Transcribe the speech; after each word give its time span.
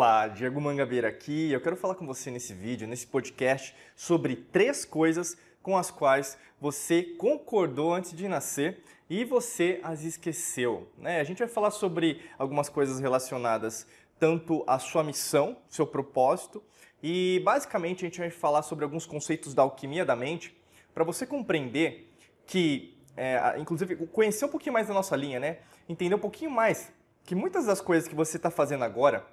Olá, 0.00 0.28
Diego 0.28 0.58
Mangabeira 0.58 1.08
aqui. 1.08 1.52
Eu 1.52 1.60
quero 1.60 1.76
falar 1.76 1.94
com 1.94 2.06
você 2.06 2.30
nesse 2.30 2.54
vídeo, 2.54 2.88
nesse 2.88 3.06
podcast, 3.06 3.76
sobre 3.94 4.34
três 4.34 4.82
coisas 4.82 5.36
com 5.62 5.76
as 5.76 5.90
quais 5.90 6.38
você 6.58 7.02
concordou 7.02 7.92
antes 7.92 8.16
de 8.16 8.26
nascer 8.26 8.82
e 9.10 9.26
você 9.26 9.78
as 9.82 10.02
esqueceu. 10.02 10.88
Né? 10.96 11.20
A 11.20 11.24
gente 11.24 11.40
vai 11.40 11.48
falar 11.48 11.70
sobre 11.70 12.22
algumas 12.38 12.70
coisas 12.70 12.98
relacionadas 12.98 13.86
tanto 14.18 14.64
à 14.66 14.78
sua 14.78 15.04
missão, 15.04 15.58
seu 15.68 15.86
propósito, 15.86 16.62
e 17.02 17.42
basicamente 17.44 18.02
a 18.02 18.08
gente 18.08 18.20
vai 18.20 18.30
falar 18.30 18.62
sobre 18.62 18.86
alguns 18.86 19.04
conceitos 19.04 19.52
da 19.52 19.60
alquimia 19.60 20.02
da 20.02 20.16
mente 20.16 20.58
para 20.94 21.04
você 21.04 21.26
compreender 21.26 22.10
que, 22.46 22.98
é, 23.14 23.54
inclusive, 23.58 24.06
conhecer 24.06 24.46
um 24.46 24.48
pouquinho 24.48 24.72
mais 24.72 24.88
da 24.88 24.94
nossa 24.94 25.14
linha, 25.14 25.38
né? 25.38 25.58
Entender 25.86 26.14
um 26.14 26.18
pouquinho 26.18 26.50
mais 26.50 26.90
que 27.22 27.34
muitas 27.34 27.66
das 27.66 27.82
coisas 27.82 28.08
que 28.08 28.14
você 28.14 28.38
está 28.38 28.50
fazendo 28.50 28.82
agora 28.82 29.26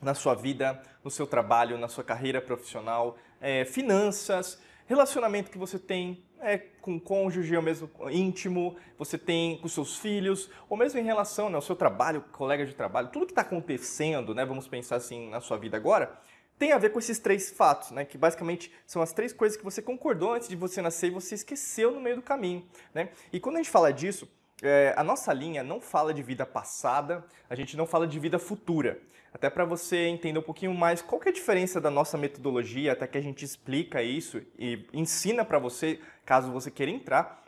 na 0.00 0.14
sua 0.14 0.34
vida, 0.34 0.80
no 1.02 1.10
seu 1.10 1.26
trabalho, 1.26 1.78
na 1.78 1.88
sua 1.88 2.04
carreira 2.04 2.40
profissional, 2.40 3.16
é, 3.40 3.64
finanças, 3.64 4.58
relacionamento 4.86 5.50
que 5.50 5.58
você 5.58 5.78
tem 5.78 6.24
é, 6.40 6.58
com 6.58 6.96
o 6.96 7.00
cônjuge, 7.00 7.56
ou 7.56 7.62
mesmo 7.62 7.90
íntimo, 8.10 8.76
você 8.98 9.16
tem 9.16 9.58
com 9.58 9.68
seus 9.68 9.98
filhos, 9.98 10.50
ou 10.68 10.76
mesmo 10.76 11.00
em 11.00 11.04
relação 11.04 11.48
né, 11.48 11.56
ao 11.56 11.62
seu 11.62 11.74
trabalho, 11.74 12.22
colega 12.32 12.66
de 12.66 12.74
trabalho, 12.74 13.08
tudo 13.08 13.26
que 13.26 13.32
está 13.32 13.42
acontecendo, 13.42 14.34
né, 14.34 14.44
vamos 14.44 14.68
pensar 14.68 14.96
assim 14.96 15.30
na 15.30 15.40
sua 15.40 15.56
vida 15.56 15.76
agora, 15.76 16.18
tem 16.58 16.72
a 16.72 16.78
ver 16.78 16.90
com 16.90 16.98
esses 16.98 17.18
três 17.18 17.50
fatos, 17.50 17.90
né, 17.90 18.04
que 18.04 18.18
basicamente 18.18 18.70
são 18.86 19.00
as 19.00 19.12
três 19.12 19.32
coisas 19.32 19.56
que 19.56 19.64
você 19.64 19.80
concordou 19.80 20.34
antes 20.34 20.48
de 20.48 20.54
você 20.54 20.82
nascer 20.82 21.08
e 21.08 21.10
você 21.10 21.34
esqueceu 21.34 21.90
no 21.90 22.00
meio 22.00 22.16
do 22.16 22.22
caminho. 22.22 22.64
Né? 22.92 23.08
E 23.32 23.40
quando 23.40 23.56
a 23.56 23.58
gente 23.58 23.70
fala 23.70 23.92
disso, 23.92 24.28
é, 24.64 24.94
a 24.96 25.04
nossa 25.04 25.32
linha 25.32 25.62
não 25.62 25.80
fala 25.80 26.12
de 26.12 26.22
vida 26.22 26.44
passada, 26.46 27.24
a 27.48 27.54
gente 27.54 27.76
não 27.76 27.86
fala 27.86 28.06
de 28.06 28.18
vida 28.18 28.38
futura. 28.38 28.98
Até 29.32 29.50
para 29.50 29.64
você 29.64 30.06
entender 30.06 30.38
um 30.38 30.42
pouquinho 30.42 30.72
mais 30.72 31.02
qual 31.02 31.20
que 31.20 31.28
é 31.28 31.30
a 31.30 31.34
diferença 31.34 31.80
da 31.80 31.90
nossa 31.90 32.16
metodologia, 32.16 32.92
até 32.92 33.06
que 33.06 33.18
a 33.18 33.20
gente 33.20 33.44
explica 33.44 34.02
isso 34.02 34.40
e 34.58 34.86
ensina 34.92 35.44
para 35.44 35.58
você, 35.58 36.00
caso 36.24 36.52
você 36.52 36.70
queira 36.70 36.92
entrar 36.92 37.44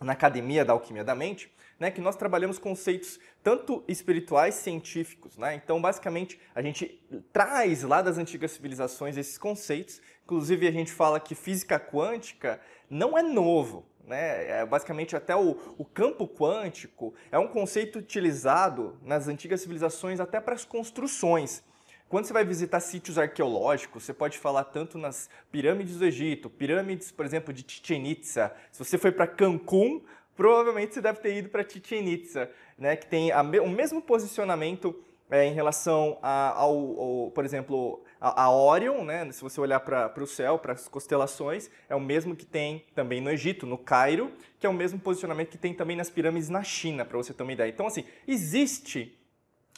na 0.00 0.12
academia 0.12 0.64
da 0.64 0.72
alquimia 0.72 1.04
da 1.04 1.14
mente, 1.14 1.50
né, 1.78 1.90
que 1.90 2.00
nós 2.00 2.16
trabalhamos 2.16 2.58
conceitos 2.58 3.20
tanto 3.42 3.84
espirituais 3.86 4.54
científicos. 4.54 5.36
Né? 5.36 5.54
Então, 5.54 5.80
basicamente, 5.80 6.40
a 6.54 6.62
gente 6.62 7.00
traz 7.32 7.82
lá 7.82 8.02
das 8.02 8.18
antigas 8.18 8.52
civilizações 8.52 9.16
esses 9.16 9.38
conceitos. 9.38 10.00
Inclusive, 10.24 10.66
a 10.66 10.72
gente 10.72 10.90
fala 10.90 11.20
que 11.20 11.34
física 11.34 11.78
quântica 11.78 12.60
não 12.88 13.16
é 13.16 13.22
novo. 13.22 13.86
Né? 14.06 14.60
É, 14.60 14.64
basicamente, 14.64 15.16
até 15.16 15.34
o, 15.34 15.58
o 15.76 15.84
campo 15.84 16.28
quântico 16.28 17.12
é 17.30 17.38
um 17.38 17.48
conceito 17.48 17.98
utilizado 17.98 18.96
nas 19.02 19.26
antigas 19.26 19.60
civilizações 19.60 20.20
até 20.20 20.40
para 20.40 20.54
as 20.54 20.64
construções. 20.64 21.62
Quando 22.08 22.24
você 22.24 22.32
vai 22.32 22.44
visitar 22.44 22.78
sítios 22.78 23.18
arqueológicos, 23.18 24.04
você 24.04 24.14
pode 24.14 24.38
falar 24.38 24.62
tanto 24.64 24.96
nas 24.96 25.28
pirâmides 25.50 25.96
do 25.96 26.04
Egito, 26.04 26.48
pirâmides, 26.48 27.10
por 27.10 27.26
exemplo, 27.26 27.52
de 27.52 27.64
Chichen 27.66 28.06
Itza. 28.06 28.52
Se 28.70 28.78
você 28.78 28.96
foi 28.96 29.10
para 29.10 29.26
Cancún, 29.26 30.00
provavelmente 30.36 30.94
você 30.94 31.00
deve 31.00 31.18
ter 31.18 31.36
ido 31.36 31.48
para 31.48 31.68
Chichen 31.68 32.08
Itza, 32.08 32.48
né, 32.78 32.94
que 32.94 33.06
tem 33.06 33.32
a, 33.32 33.42
o 33.42 33.68
mesmo 33.68 34.00
posicionamento 34.00 34.94
é, 35.30 35.44
em 35.44 35.52
relação 35.52 36.18
a, 36.22 36.50
ao, 36.50 37.00
ao, 37.00 37.30
por 37.32 37.44
exemplo, 37.44 38.02
a, 38.20 38.44
a 38.44 38.50
Orion, 38.50 39.04
né? 39.04 39.30
Se 39.32 39.42
você 39.42 39.60
olhar 39.60 39.80
para 39.80 40.22
o 40.22 40.26
céu, 40.26 40.58
para 40.58 40.72
as 40.72 40.88
constelações, 40.88 41.70
é 41.88 41.94
o 41.94 42.00
mesmo 42.00 42.34
que 42.34 42.46
tem 42.46 42.84
também 42.94 43.20
no 43.20 43.30
Egito, 43.30 43.66
no 43.66 43.76
Cairo, 43.76 44.32
que 44.58 44.66
é 44.66 44.68
o 44.68 44.72
mesmo 44.72 44.98
posicionamento 44.98 45.50
que 45.50 45.58
tem 45.58 45.74
também 45.74 45.96
nas 45.96 46.10
pirâmides 46.10 46.48
na 46.48 46.62
China, 46.62 47.04
para 47.04 47.16
você 47.16 47.34
ter 47.34 47.42
uma 47.42 47.52
ideia. 47.52 47.68
Então, 47.68 47.86
assim, 47.86 48.04
existe 48.26 49.18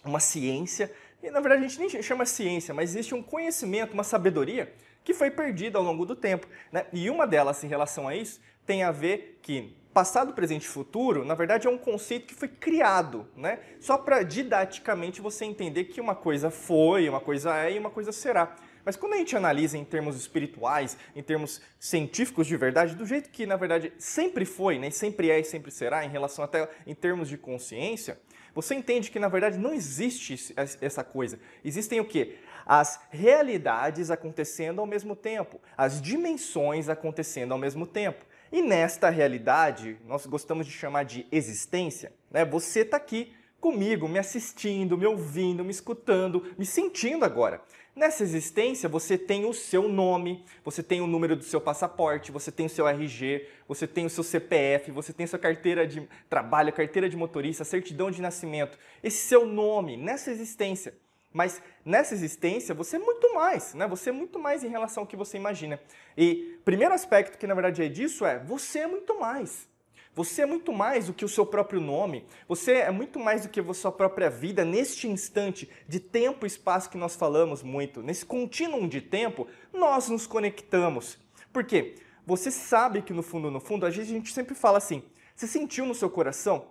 uma 0.05 0.21
ciência, 0.21 0.93
e 1.23 1.31
na 1.31 1.41
verdade 1.41 1.65
a 1.65 1.69
gente 1.69 1.81
nem 1.81 2.03
chama 2.03 2.25
ciência, 2.25 2.73
mas 2.73 2.91
existe 2.91 3.15
um 3.15 3.23
conhecimento, 3.23 3.93
uma 3.93 4.05
sabedoria 4.05 4.73
que 5.03 5.15
foi 5.15 5.31
perdida 5.31 5.79
ao 5.79 5.85
longo 5.85 6.05
do 6.05 6.15
tempo. 6.15 6.47
Né? 6.71 6.87
E 6.93 7.09
uma 7.09 7.27
delas, 7.27 7.65
em 7.65 7.69
relação 7.69 8.07
a 8.07 8.15
isso, 8.15 8.41
tem 8.69 8.83
a 8.83 8.93
ver 8.93 9.39
que 9.41 9.75
passado, 9.95 10.35
presente 10.35 10.65
e 10.65 10.69
futuro, 10.69 11.25
na 11.25 11.35
verdade, 11.35 11.67
é 11.67 11.71
um 11.71 11.79
conceito 11.79 12.27
que 12.27 12.35
foi 12.35 12.49
criado, 12.49 13.27
né? 13.35 13.61
Só 13.81 13.97
para 13.97 14.23
didaticamente 14.23 15.23
você 15.23 15.47
entender 15.47 15.85
que 15.85 16.03
uma 16.03 16.15
coisa 16.15 16.51
foi, 16.51 17.09
uma 17.09 17.19
coisa 17.19 17.57
é 17.57 17.73
e 17.73 17.79
uma 17.79 17.89
coisa 17.89 18.13
será. 18.13 18.55
Mas 18.85 18.95
quando 18.95 19.15
a 19.15 19.17
gente 19.17 19.35
analisa 19.35 19.79
em 19.79 19.85
termos 19.85 20.17
espirituais, 20.17 20.99
em 21.17 21.23
termos 21.23 21.63
científicos 21.81 22.47
de 22.47 22.57
verdade, 22.59 22.95
do 22.95 23.07
jeito 23.07 23.31
que 23.31 23.47
na 23.47 23.57
verdade 23.57 23.91
sempre 23.99 24.45
foi, 24.45 24.79
né, 24.79 24.91
sempre 24.91 25.31
é 25.31 25.41
e 25.41 25.45
sempre 25.45 25.71
será, 25.71 26.05
em 26.05 26.11
relação 26.11 26.45
até 26.45 26.69
em 26.87 26.95
termos 26.95 27.27
de 27.29 27.39
consciência, 27.39 28.21
você 28.55 28.75
entende 28.75 29.11
que 29.11 29.19
na 29.19 29.29
verdade 29.29 29.59
não 29.59 29.73
existe 29.73 30.55
essa 30.81 31.03
coisa. 31.03 31.41
Existem 31.65 32.01
o 32.01 32.05
quê? 32.05 32.37
As 32.67 33.01
realidades 33.11 34.11
acontecendo 34.11 34.81
ao 34.81 34.87
mesmo 34.87 35.17
tempo, 35.17 35.59
as 35.77 36.03
dimensões 36.03 36.91
acontecendo 36.91 37.53
ao 37.53 37.59
mesmo 37.59 37.87
tempo. 37.87 38.29
E 38.51 38.63
nesta 38.63 39.11
realidade, 39.11 39.99
nós 40.07 40.27
gostamos 40.27 40.67
de 40.67 40.73
chamar 40.73 41.05
de 41.05 41.27
existência, 41.31 42.13
né? 42.31 42.45
Você 42.45 42.81
está 42.81 42.97
aqui 42.97 43.33
comigo, 43.61 44.09
me 44.09 44.19
assistindo, 44.19 44.97
me 44.97 45.07
ouvindo, 45.07 45.65
me 45.65 45.71
escutando, 45.71 46.47
me 46.57 46.65
sentindo 46.65 47.25
agora. 47.25 47.61
Nessa 47.95 48.23
existência, 48.23 48.89
você 48.89 49.19
tem 49.19 49.45
o 49.45 49.53
seu 49.53 49.89
nome, 49.89 50.45
você 50.65 50.85
tem 50.85 51.01
o 51.01 51.07
número 51.07 51.35
do 51.35 51.43
seu 51.43 51.61
passaporte, 51.61 52.31
você 52.31 52.53
tem 52.53 52.67
o 52.67 52.71
seu 52.71 52.87
RG, 52.87 53.49
você 53.67 53.89
tem 53.89 54.07
o 54.07 54.11
seu 54.11 54.23
CPF, 54.23 54.93
você 54.93 55.13
tem 55.13 55.27
sua 55.27 55.39
carteira 55.39 55.85
de 55.85 56.09
trabalho, 56.31 56.73
carteira 56.73 57.09
de 57.09 57.17
motorista, 57.17 57.65
certidão 57.65 58.09
de 58.11 58.23
nascimento. 58.23 58.79
Esse 59.03 59.27
seu 59.27 59.45
nome, 59.45 59.97
nessa 59.97 60.31
existência. 60.31 60.95
Mas 61.33 61.63
nessa 61.85 62.15
existência 62.15 62.75
você 62.75 62.97
é 62.97 62.99
muito 62.99 63.35
mais, 63.35 63.75
né? 63.75 63.87
Você 63.87 64.11
é 64.11 64.13
muito 64.13 64.39
mais 64.39 64.65
em 64.65 64.69
relação 64.69 65.03
ao 65.03 65.07
que 65.07 65.17
você 65.17 65.37
imagina. 65.37 65.81
E 66.17 66.59
primeiro 66.65 66.95
aspecto 66.95 67.39
que 67.39 67.47
na 67.47 67.55
verdade 67.55 67.83
é 67.83 67.89
disso 67.89 68.25
é 68.25 68.39
você 68.39 68.81
é 68.81 68.87
muito 68.87 69.19
mais. 69.19 69.69
Você 70.15 70.43
é 70.43 70.47
muito 70.47 70.73
mais 70.73 71.07
do 71.07 71.13
que 71.13 71.25
o 71.25 71.29
seu 71.29 71.47
próprio 71.47 71.81
nome. 71.81 72.27
Você 72.49 72.73
é 72.73 72.91
muito 72.91 73.21
mais 73.21 73.43
do 73.43 73.49
que 73.49 73.61
a 73.61 73.75
sua 73.75 73.93
própria 73.93 74.29
vida 74.29 74.65
neste 74.65 75.07
instante 75.07 75.71
de 75.87 76.01
tempo 76.01 76.45
e 76.45 76.49
espaço 76.49 76.91
que 76.91 76.99
nós 76.99 77.15
falamos 77.15 77.63
muito. 77.63 78.03
Nesse 78.03 78.27
contínuo 78.27 78.89
de 78.89 79.01
tempo, 79.01 79.47
nós 79.73 80.09
nos 80.09 80.27
conectamos. 80.27 81.19
Por 81.53 81.63
quê? 81.63 81.95
Você 82.27 82.51
sabe 82.51 83.03
que 83.03 83.13
no 83.13 83.23
fundo, 83.23 83.49
no 83.49 83.61
fundo, 83.61 83.87
a 83.87 83.91
gente 83.93 84.33
sempre 84.33 84.57
fala 84.57 84.79
assim: 84.79 85.05
você 85.37 85.47
sentiu 85.47 85.87
no 85.87 85.95
seu 85.95 86.11
coração 86.11 86.67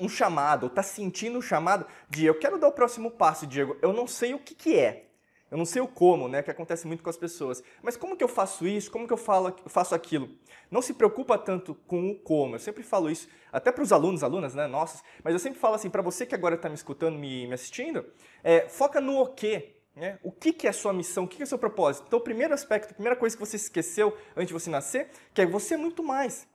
um 0.00 0.08
chamado, 0.08 0.66
está 0.66 0.82
sentindo 0.82 1.38
um 1.38 1.42
chamado 1.42 1.86
de 2.08 2.26
eu 2.26 2.38
quero 2.38 2.58
dar 2.58 2.68
o 2.68 2.72
próximo 2.72 3.10
passo, 3.10 3.46
Diego, 3.46 3.76
eu 3.82 3.92
não 3.92 4.06
sei 4.06 4.34
o 4.34 4.38
que, 4.38 4.54
que 4.54 4.78
é. 4.78 5.06
Eu 5.48 5.56
não 5.56 5.64
sei 5.64 5.80
o 5.80 5.86
como, 5.86 6.26
né, 6.26 6.42
que 6.42 6.50
acontece 6.50 6.88
muito 6.88 7.04
com 7.04 7.10
as 7.10 7.16
pessoas. 7.16 7.62
Mas 7.80 7.96
como 7.96 8.16
que 8.16 8.24
eu 8.24 8.28
faço 8.28 8.66
isso? 8.66 8.90
Como 8.90 9.06
que 9.06 9.12
eu, 9.12 9.16
falo, 9.16 9.54
faço 9.66 9.94
aquilo? 9.94 10.28
Não 10.70 10.82
se 10.82 10.92
preocupa 10.92 11.38
tanto 11.38 11.74
com 11.86 12.10
o 12.10 12.16
como. 12.16 12.56
Eu 12.56 12.58
sempre 12.58 12.82
falo 12.82 13.08
isso, 13.08 13.28
até 13.52 13.70
para 13.70 13.82
os 13.82 13.92
alunos, 13.92 14.24
alunas, 14.24 14.54
né, 14.54 14.66
nossas, 14.66 15.04
mas 15.22 15.32
eu 15.34 15.38
sempre 15.38 15.60
falo 15.60 15.76
assim, 15.76 15.88
para 15.88 16.02
você 16.02 16.26
que 16.26 16.34
agora 16.34 16.56
está 16.56 16.68
me 16.68 16.74
escutando, 16.74 17.16
me, 17.16 17.46
me 17.46 17.54
assistindo, 17.54 18.04
é, 18.42 18.68
foca 18.68 19.00
no 19.00 19.20
o 19.20 19.26
quê. 19.26 19.76
Né? 19.94 20.18
O 20.22 20.30
que, 20.30 20.52
que 20.52 20.66
é 20.66 20.70
a 20.70 20.74
sua 20.74 20.92
missão? 20.92 21.24
O 21.24 21.28
que, 21.28 21.36
que 21.36 21.42
é 21.42 21.46
o 21.46 21.48
seu 21.48 21.58
propósito? 21.58 22.04
Então, 22.06 22.18
o 22.18 22.22
primeiro 22.22 22.52
aspecto, 22.52 22.90
a 22.90 22.94
primeira 22.94 23.16
coisa 23.16 23.34
que 23.34 23.40
você 23.40 23.56
esqueceu 23.56 24.14
antes 24.36 24.48
de 24.48 24.52
você 24.52 24.68
nascer, 24.68 25.10
que 25.32 25.40
é 25.40 25.46
você 25.46 25.74
é 25.74 25.78
muito 25.78 26.02
mais. 26.02 26.46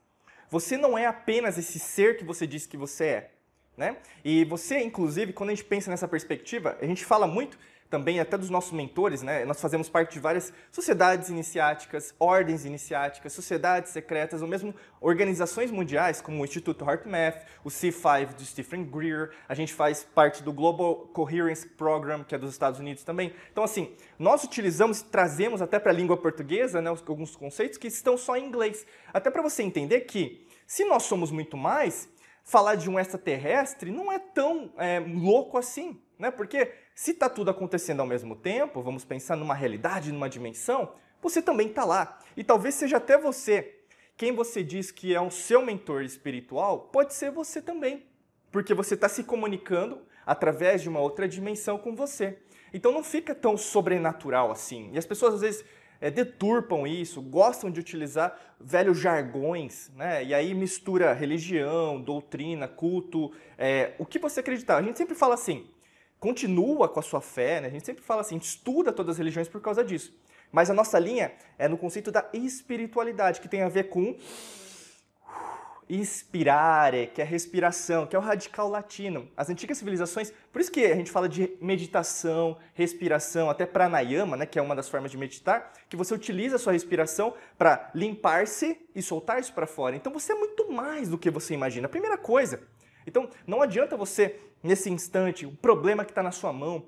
Você 0.52 0.76
não 0.76 0.98
é 0.98 1.06
apenas 1.06 1.56
esse 1.56 1.78
ser 1.78 2.18
que 2.18 2.24
você 2.24 2.46
disse 2.46 2.68
que 2.68 2.76
você 2.76 3.04
é. 3.04 3.30
Né? 3.74 3.96
E 4.22 4.44
você, 4.44 4.80
inclusive, 4.80 5.32
quando 5.32 5.48
a 5.48 5.54
gente 5.54 5.64
pensa 5.64 5.90
nessa 5.90 6.06
perspectiva, 6.06 6.76
a 6.78 6.84
gente 6.84 7.06
fala 7.06 7.26
muito 7.26 7.58
também 7.92 8.18
até 8.18 8.38
dos 8.38 8.48
nossos 8.48 8.72
mentores, 8.72 9.20
né? 9.20 9.44
Nós 9.44 9.60
fazemos 9.60 9.86
parte 9.86 10.14
de 10.14 10.18
várias 10.18 10.50
sociedades 10.70 11.28
iniciáticas, 11.28 12.14
ordens 12.18 12.64
iniciáticas, 12.64 13.34
sociedades 13.34 13.92
secretas, 13.92 14.40
ou 14.40 14.48
mesmo 14.48 14.74
organizações 14.98 15.70
mundiais, 15.70 16.22
como 16.22 16.40
o 16.40 16.44
Instituto 16.46 16.86
HeartMath, 16.86 17.44
o 17.62 17.68
C5 17.68 18.34
de 18.34 18.46
Stephen 18.46 18.82
Greer, 18.82 19.32
a 19.46 19.54
gente 19.54 19.74
faz 19.74 20.04
parte 20.04 20.42
do 20.42 20.54
Global 20.54 21.06
Coherence 21.12 21.68
Program, 21.68 22.24
que 22.24 22.34
é 22.34 22.38
dos 22.38 22.52
Estados 22.52 22.80
Unidos 22.80 23.04
também. 23.04 23.34
Então, 23.52 23.62
assim, 23.62 23.94
nós 24.18 24.42
utilizamos, 24.42 25.02
trazemos 25.02 25.60
até 25.60 25.78
para 25.78 25.92
a 25.92 25.94
língua 25.94 26.16
portuguesa, 26.16 26.80
né, 26.80 26.88
alguns 26.88 27.36
conceitos 27.36 27.76
que 27.76 27.88
estão 27.88 28.16
só 28.16 28.38
em 28.38 28.46
inglês. 28.46 28.86
Até 29.12 29.30
para 29.30 29.42
você 29.42 29.62
entender 29.62 30.00
que, 30.00 30.46
se 30.66 30.82
nós 30.86 31.02
somos 31.02 31.30
muito 31.30 31.58
mais, 31.58 32.08
falar 32.42 32.74
de 32.74 32.88
um 32.88 32.98
extraterrestre 32.98 33.90
não 33.90 34.10
é 34.10 34.18
tão 34.18 34.72
é, 34.78 34.98
louco 34.98 35.58
assim, 35.58 36.00
né? 36.18 36.30
Porque 36.30 36.72
se 36.94 37.12
está 37.12 37.28
tudo 37.28 37.50
acontecendo 37.50 38.00
ao 38.00 38.06
mesmo 38.06 38.36
tempo, 38.36 38.82
vamos 38.82 39.04
pensar 39.04 39.36
numa 39.36 39.54
realidade, 39.54 40.12
numa 40.12 40.28
dimensão, 40.28 40.92
você 41.20 41.40
também 41.40 41.68
está 41.68 41.84
lá. 41.84 42.18
E 42.36 42.44
talvez 42.44 42.74
seja 42.74 42.98
até 42.98 43.16
você. 43.16 43.78
Quem 44.16 44.32
você 44.34 44.62
diz 44.62 44.90
que 44.90 45.14
é 45.14 45.20
o 45.20 45.30
seu 45.30 45.62
mentor 45.62 46.02
espiritual, 46.02 46.90
pode 46.92 47.14
ser 47.14 47.30
você 47.30 47.62
também. 47.62 48.06
Porque 48.50 48.74
você 48.74 48.94
está 48.94 49.08
se 49.08 49.24
comunicando 49.24 50.02
através 50.26 50.82
de 50.82 50.88
uma 50.88 51.00
outra 51.00 51.26
dimensão 51.26 51.78
com 51.78 51.94
você. 51.96 52.38
Então 52.72 52.92
não 52.92 53.02
fica 53.02 53.34
tão 53.34 53.56
sobrenatural 53.56 54.50
assim. 54.50 54.90
E 54.92 54.98
as 54.98 55.06
pessoas 55.06 55.34
às 55.34 55.40
vezes 55.40 55.64
é, 56.00 56.10
deturpam 56.10 56.86
isso, 56.86 57.22
gostam 57.22 57.70
de 57.70 57.80
utilizar 57.80 58.36
velhos 58.60 58.98
jargões, 58.98 59.90
né? 59.94 60.24
E 60.24 60.34
aí 60.34 60.52
mistura 60.52 61.12
religião, 61.12 62.00
doutrina, 62.00 62.66
culto, 62.66 63.32
é, 63.56 63.94
o 63.98 64.04
que 64.04 64.18
você 64.18 64.40
acreditar. 64.40 64.76
A 64.76 64.82
gente 64.82 64.98
sempre 64.98 65.14
fala 65.14 65.34
assim: 65.34 65.66
continua 66.22 66.88
com 66.88 67.00
a 67.00 67.02
sua 67.02 67.20
fé, 67.20 67.60
né? 67.60 67.66
a 67.66 67.70
gente 67.70 67.84
sempre 67.84 68.04
fala 68.04 68.20
assim, 68.20 68.36
estuda 68.36 68.92
todas 68.92 69.16
as 69.16 69.18
religiões 69.18 69.48
por 69.48 69.60
causa 69.60 69.82
disso. 69.82 70.16
Mas 70.52 70.70
a 70.70 70.74
nossa 70.74 70.96
linha 70.96 71.32
é 71.58 71.66
no 71.66 71.76
conceito 71.76 72.12
da 72.12 72.24
espiritualidade, 72.32 73.40
que 73.40 73.48
tem 73.48 73.62
a 73.62 73.68
ver 73.68 73.88
com 73.88 74.16
inspirare, 75.90 77.08
que 77.08 77.20
é 77.20 77.24
respiração, 77.24 78.06
que 78.06 78.14
é 78.14 78.18
o 78.20 78.22
radical 78.22 78.68
latino. 78.68 79.28
As 79.36 79.50
antigas 79.50 79.78
civilizações, 79.78 80.32
por 80.52 80.60
isso 80.60 80.70
que 80.70 80.86
a 80.86 80.94
gente 80.94 81.10
fala 81.10 81.28
de 81.28 81.56
meditação, 81.60 82.56
respiração, 82.72 83.50
até 83.50 83.66
pranayama, 83.66 84.36
né, 84.36 84.46
que 84.46 84.60
é 84.60 84.62
uma 84.62 84.76
das 84.76 84.88
formas 84.88 85.10
de 85.10 85.18
meditar, 85.18 85.72
que 85.88 85.96
você 85.96 86.14
utiliza 86.14 86.54
a 86.54 86.58
sua 86.60 86.72
respiração 86.72 87.34
para 87.58 87.90
limpar-se 87.96 88.78
e 88.94 89.02
soltar 89.02 89.40
isso 89.40 89.52
para 89.52 89.66
fora. 89.66 89.96
Então 89.96 90.12
você 90.12 90.30
é 90.32 90.36
muito 90.36 90.70
mais 90.70 91.08
do 91.08 91.18
que 91.18 91.30
você 91.30 91.52
imagina. 91.52 91.86
A 91.86 91.90
primeira 91.90 92.16
coisa. 92.16 92.62
Então 93.06 93.28
não 93.46 93.62
adianta 93.62 93.96
você, 93.96 94.38
nesse 94.62 94.90
instante, 94.90 95.46
o 95.46 95.52
problema 95.52 96.04
que 96.04 96.10
está 96.10 96.22
na 96.22 96.30
sua 96.32 96.52
mão, 96.52 96.86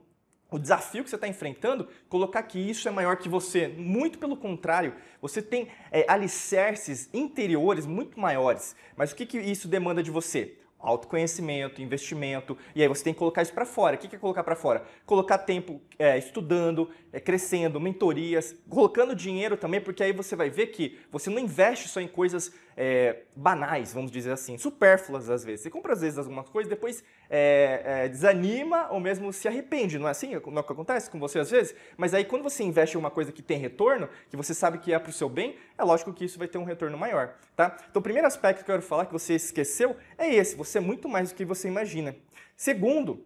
o 0.51 0.59
desafio 0.59 1.03
que 1.03 1.11
você 1.11 1.17
está 1.17 1.27
enfrentando, 1.27 1.89
colocar 2.09 2.43
que 2.45 2.59
isso 2.59 2.87
é 2.87 2.91
maior 2.91 3.17
que 3.17 3.29
você. 3.29 3.69
Muito 3.69 4.19
pelo 4.19 4.37
contrário, 4.37 4.95
você 5.21 5.43
tem 5.43 5.69
é, 5.91 6.05
alicerces 6.09 7.09
interiores 7.13 7.87
muito 7.87 8.21
maiores. 8.21 8.77
Mas 8.97 9.11
o 9.11 9.17
que, 9.17 9.27
que 9.27 9.39
isso 9.39 9.67
demanda 9.67 10.03
de 10.03 10.11
você? 10.11 10.57
Autoconhecimento, 10.85 11.81
investimento, 11.81 12.57
e 12.75 12.83
aí 12.83 12.89
você 12.89 13.03
tem 13.03 13.13
que 13.13 13.19
colocar 13.19 13.43
isso 13.43 13.53
para 13.53 13.65
fora. 13.65 13.97
O 13.97 13.99
que 13.99 14.15
é 14.15 14.19
colocar 14.19 14.45
para 14.45 14.55
fora? 14.55 14.85
Colocar 15.07 15.39
tempo 15.39 15.81
é, 15.99 16.19
estudando, 16.19 16.91
é, 17.13 17.19
crescendo, 17.19 17.81
mentorias, 17.81 18.55
colocando 18.69 19.15
dinheiro 19.15 19.57
também, 19.57 19.81
porque 19.81 20.03
aí 20.03 20.13
você 20.13 20.37
vai 20.37 20.51
ver 20.51 20.69
que 20.69 20.99
você 21.11 21.31
não 21.31 21.39
investe 21.39 21.89
só 21.89 22.01
em 22.01 22.09
coisas 22.09 22.53
é, 22.77 23.23
banais, 23.35 23.93
vamos 23.93 24.11
dizer 24.11 24.33
assim, 24.33 24.59
supérfluas 24.59 25.31
às 25.31 25.45
vezes. 25.45 25.63
Você 25.63 25.71
compra 25.71 25.95
às 25.95 26.01
vezes 26.01 26.19
algumas 26.19 26.49
coisas, 26.49 26.69
depois 26.69 27.03
é, 27.29 27.83
é, 27.85 28.09
desanima 28.09 28.89
ou 28.91 29.01
mesmo 29.01 29.33
se 29.33 29.49
arrepende, 29.49 29.99
não 29.99 30.09
é 30.09 30.11
assim? 30.11 30.35
Não 30.35 30.59
é 30.59 30.61
o 30.61 30.65
que 30.65 30.73
acontece 30.73 31.11
com 31.11 31.19
você 31.19 31.39
às 31.39 31.51
vezes? 31.51 31.75
Mas 31.97 32.15
aí 32.15 32.25
quando 32.25 32.43
você 32.43 32.63
investe 32.63 32.97
em 32.97 33.01
uma 33.01 33.11
coisa 33.11 33.33
que 33.33 33.43
tem 33.43 33.59
retorno, 33.59 34.09
que 34.31 34.37
você 34.37 34.55
sabe 34.55 34.79
que 34.79 34.93
é 34.93 34.99
para 34.99 35.11
o 35.11 35.13
seu 35.13 35.29
bem, 35.29 35.57
é 35.77 35.85
lógico 35.85 36.13
que 36.13 36.25
isso 36.25 36.39
vai 36.39 36.49
ter 36.49 36.59
um 36.59 36.65
retorno 36.65 36.97
maior, 36.97 37.35
tá? 37.57 37.77
Então 37.91 38.01
o 38.01 38.03
primeiro 38.03 38.27
aspecto 38.27 38.65
que 38.65 38.71
eu 38.71 38.75
quero 38.75 38.87
falar 38.87 39.07
que 39.07 39.13
você 39.13 39.35
esqueceu 39.35 39.97
é 40.17 40.33
esse, 40.33 40.57
você 40.57 40.79
é 40.79 40.81
muito 40.81 41.09
mais 41.09 41.31
do 41.31 41.35
que 41.35 41.45
você 41.45 41.69
imagina. 41.69 42.15
Segundo, 42.57 43.25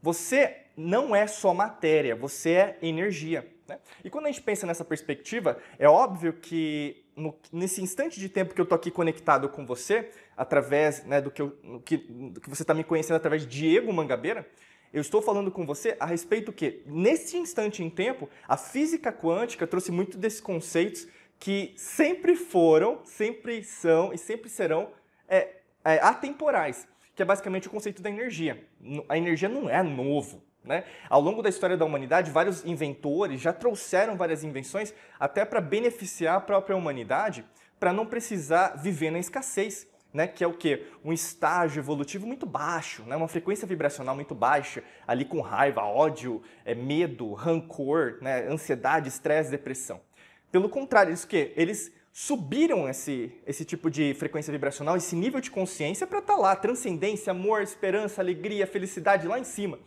você 0.00 0.64
não 0.76 1.14
é 1.14 1.26
só 1.26 1.52
matéria, 1.52 2.14
você 2.14 2.50
é 2.50 2.78
energia. 2.80 3.46
Né? 3.66 3.78
E 4.04 4.08
quando 4.08 4.26
a 4.26 4.28
gente 4.28 4.42
pensa 4.42 4.66
nessa 4.66 4.84
perspectiva, 4.84 5.58
é 5.78 5.88
óbvio 5.88 6.32
que 6.32 7.04
no, 7.14 7.36
nesse 7.52 7.82
instante 7.82 8.18
de 8.18 8.28
tempo 8.28 8.54
que 8.54 8.60
eu 8.60 8.62
estou 8.62 8.76
aqui 8.76 8.90
conectado 8.90 9.48
com 9.48 9.66
você, 9.66 10.10
através 10.38 11.04
né, 11.04 11.20
do, 11.20 11.32
que 11.32 11.42
eu, 11.42 11.50
que, 11.84 11.96
do 11.96 12.40
que 12.40 12.48
você 12.48 12.62
está 12.62 12.72
me 12.72 12.84
conhecendo 12.84 13.16
através 13.16 13.42
de 13.42 13.48
Diego 13.48 13.92
Mangabeira, 13.92 14.48
eu 14.92 15.00
estou 15.00 15.20
falando 15.20 15.50
com 15.50 15.66
você 15.66 15.96
a 15.98 16.06
respeito 16.06 16.52
que, 16.52 16.82
nesse 16.86 17.36
instante 17.36 17.82
em 17.82 17.90
tempo, 17.90 18.30
a 18.46 18.56
física 18.56 19.12
quântica 19.12 19.66
trouxe 19.66 19.90
muito 19.90 20.16
desses 20.16 20.40
conceitos 20.40 21.08
que 21.38 21.74
sempre 21.76 22.36
foram, 22.36 23.00
sempre 23.04 23.62
são 23.64 24.12
e 24.12 24.18
sempre 24.18 24.48
serão 24.48 24.90
é, 25.28 25.56
é, 25.84 25.98
atemporais, 25.98 26.86
que 27.14 27.20
é 27.20 27.24
basicamente 27.24 27.66
o 27.66 27.70
conceito 27.70 28.00
da 28.00 28.08
energia. 28.08 28.64
A 29.08 29.18
energia 29.18 29.48
não 29.48 29.68
é 29.68 29.82
novo. 29.82 30.42
Né? 30.64 30.84
Ao 31.08 31.20
longo 31.20 31.42
da 31.42 31.48
história 31.48 31.76
da 31.76 31.84
humanidade, 31.84 32.30
vários 32.30 32.64
inventores 32.64 33.40
já 33.40 33.52
trouxeram 33.52 34.16
várias 34.16 34.44
invenções 34.44 34.94
até 35.18 35.44
para 35.44 35.60
beneficiar 35.60 36.36
a 36.36 36.40
própria 36.40 36.76
humanidade, 36.76 37.44
para 37.78 37.92
não 37.92 38.06
precisar 38.06 38.76
viver 38.76 39.10
na 39.10 39.18
escassez. 39.18 39.86
Né, 40.12 40.26
que 40.26 40.42
é 40.42 40.46
o 40.46 40.54
que? 40.54 40.86
Um 41.04 41.12
estágio 41.12 41.80
evolutivo 41.80 42.26
muito 42.26 42.46
baixo, 42.46 43.02
né, 43.02 43.14
uma 43.14 43.28
frequência 43.28 43.68
vibracional 43.68 44.14
muito 44.14 44.34
baixa, 44.34 44.82
ali 45.06 45.22
com 45.22 45.42
raiva, 45.42 45.82
ódio, 45.82 46.42
é, 46.64 46.74
medo, 46.74 47.34
rancor, 47.34 48.16
né, 48.22 48.48
ansiedade, 48.48 49.08
estresse, 49.08 49.50
depressão. 49.50 50.00
Pelo 50.50 50.70
contrário, 50.70 51.12
isso 51.12 51.28
que 51.28 51.52
eles 51.54 51.92
subiram 52.10 52.88
esse, 52.88 53.32
esse 53.46 53.64
tipo 53.64 53.90
de 53.90 54.12
frequência 54.14 54.50
vibracional, 54.50 54.96
esse 54.96 55.14
nível 55.14 55.40
de 55.40 55.50
consciência 55.50 56.06
para 56.06 56.18
estar 56.18 56.34
tá 56.34 56.40
lá, 56.40 56.56
transcendência, 56.56 57.30
amor, 57.30 57.62
esperança, 57.62 58.20
alegria, 58.20 58.66
felicidade 58.66 59.28
lá 59.28 59.38
em 59.38 59.44
cima. 59.44 59.78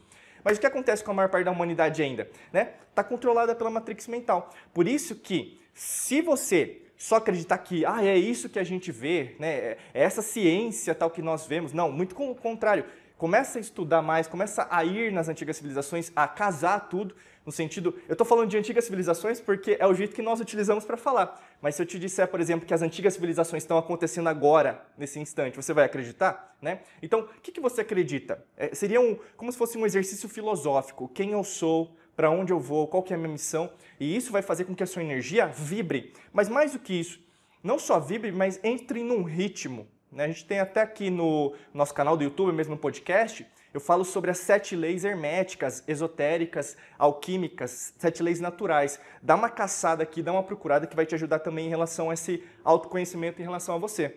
Mas 0.44 0.58
o 0.58 0.62
que 0.62 0.66
acontece 0.66 1.04
com 1.04 1.12
a 1.12 1.14
maior 1.14 1.30
parte 1.30 1.46
da 1.46 1.52
humanidade 1.52 2.02
ainda? 2.02 2.30
Né? 2.52 2.74
Está 2.90 3.04
controlada 3.04 3.54
pela 3.54 3.70
matrix 3.70 4.08
mental. 4.08 4.50
Por 4.74 4.88
isso 4.88 5.16
que, 5.16 5.60
se 5.74 6.22
você 6.22 6.82
só 7.02 7.16
acreditar 7.16 7.58
que 7.58 7.84
ah, 7.84 8.06
é 8.06 8.16
isso 8.16 8.48
que 8.48 8.60
a 8.60 8.64
gente 8.64 8.92
vê, 8.92 9.36
né? 9.40 9.50
é 9.50 9.78
essa 9.92 10.22
ciência 10.22 10.94
tal 10.94 11.10
que 11.10 11.20
nós 11.20 11.48
vemos, 11.48 11.74
não, 11.74 11.92
muito 11.92 12.14
com 12.14 12.30
o 12.30 12.36
contrário. 12.36 12.86
Começa 13.18 13.58
a 13.58 13.62
estudar 13.62 14.04
mais, 14.04 14.28
começa 14.28 14.68
a 14.70 14.86
ir 14.86 15.12
nas 15.12 15.28
antigas 15.28 15.58
civilizações, 15.58 16.12
a 16.16 16.28
casar 16.28 16.90
tudo, 16.90 17.16
no 17.44 17.52
sentido, 17.52 18.00
eu 18.08 18.14
estou 18.14 18.26
falando 18.26 18.50
de 18.50 18.56
antigas 18.56 18.86
civilizações 18.86 19.42
porque 19.42 19.78
é 19.80 19.88
o 19.88 19.96
jeito 19.96 20.14
que 20.14 20.22
nós 20.22 20.40
utilizamos 20.40 20.86
para 20.86 20.96
falar. 20.96 21.44
Mas 21.60 21.74
se 21.74 21.82
eu 21.82 21.88
te 21.88 21.98
disser, 21.98 22.28
por 22.28 22.40
exemplo, 22.40 22.68
que 22.68 22.74
as 22.74 22.84
antigas 22.84 23.16
civilizações 23.16 23.64
estão 23.64 23.80
acontecendo 23.80 24.30
agora, 24.30 24.86
nesse 24.96 25.20
instante, 25.20 25.56
você 25.56 25.74
vai 25.74 25.86
acreditar? 25.86 26.56
Né? 26.62 26.82
Então, 27.02 27.22
o 27.22 27.42
que, 27.42 27.52
que 27.52 27.60
você 27.60 27.82
acredita? 27.82 28.46
É, 28.56 28.76
seria 28.76 29.02
um, 29.02 29.18
como 29.36 29.52
se 29.52 29.58
fosse 29.58 29.76
um 29.76 29.88
exercício 29.88 30.30
filosófico. 30.30 31.08
Quem 31.08 31.32
eu 31.32 31.44
sou, 31.44 31.96
para 32.22 32.30
onde 32.30 32.54
eu 32.54 32.60
vou, 32.60 32.88
qual 32.88 33.02
que 33.02 33.14
é 33.14 33.16
a 33.16 33.18
minha 33.18 33.32
missão. 33.32 33.72
E 34.00 34.16
isso 34.16 34.32
vai 34.32 34.44
fazer 34.44 34.66
com 34.66 34.76
que 34.76 34.84
a 34.84 34.86
sua 34.86 35.02
energia 35.02 35.48
vibre. 35.48 36.14
Mas 36.32 36.48
mais 36.48 36.74
do 36.74 36.78
que 36.78 36.94
isso, 36.94 37.20
não 37.64 37.80
só 37.80 38.00
vibre, 38.00 38.32
mas 38.32 38.60
entre 38.64 39.04
num 39.04 39.24
ritmo. 39.24 39.88
Né? 40.12 40.26
A 40.26 40.28
gente 40.28 40.46
tem 40.46 40.60
até 40.60 40.82
aqui 40.82 41.10
no 41.10 41.56
nosso 41.74 41.96
canal 41.96 42.16
do 42.16 42.24
YouTube, 42.24 42.54
mesmo 42.54 42.76
no 42.76 42.80
podcast, 42.80 43.44
eu 43.74 43.82
falo 43.82 44.06
sobre 44.06 44.30
as 44.30 44.38
sete 44.38 44.76
leis 44.76 45.04
herméticas, 45.04 45.84
esotéricas, 45.88 46.78
alquímicas, 46.96 47.96
sete 47.98 48.22
leis 48.22 48.40
naturais. 48.40 49.00
Dá 49.20 49.34
uma 49.34 49.50
caçada 49.50 50.04
aqui, 50.04 50.22
dá 50.22 50.32
uma 50.32 50.44
procurada 50.44 50.86
que 50.86 50.96
vai 50.96 51.08
te 51.08 51.16
ajudar 51.16 51.40
também 51.40 51.66
em 51.66 51.70
relação 51.70 52.12
a 52.12 52.14
esse 52.14 52.44
autoconhecimento 52.64 53.42
em 53.42 53.46
relação 53.46 53.74
a 53.74 53.80
você. 53.80 54.16